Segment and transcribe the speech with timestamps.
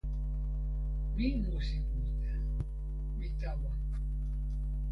[1.15, 2.31] mi musi mute.
[3.17, 3.71] mi tawa.